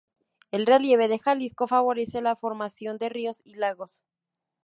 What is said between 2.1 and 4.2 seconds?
la formación de ríos y lagos.